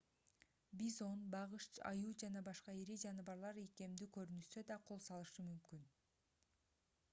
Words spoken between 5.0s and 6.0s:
салышы мүмкүн